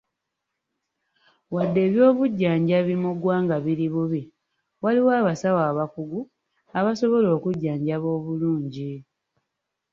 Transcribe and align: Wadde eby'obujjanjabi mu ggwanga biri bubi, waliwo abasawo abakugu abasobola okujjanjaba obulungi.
Wadde 1.53 1.79
eby'obujjanjabi 1.87 2.93
mu 3.03 3.11
ggwanga 3.15 3.55
biri 3.65 3.87
bubi, 3.93 4.21
waliwo 4.83 5.11
abasawo 5.19 5.59
abakugu 5.71 6.21
abasobola 6.77 7.27
okujjanjaba 7.37 8.07
obulungi. 8.17 8.91